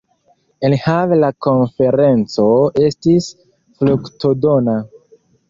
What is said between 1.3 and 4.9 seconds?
konferenco estis fruktodona.